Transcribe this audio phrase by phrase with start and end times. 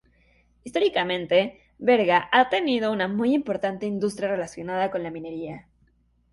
[0.63, 5.67] Históricamente, Berga ha tenido una muy importante industria relacionada con la minería.